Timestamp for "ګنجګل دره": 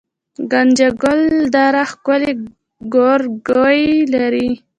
0.51-1.83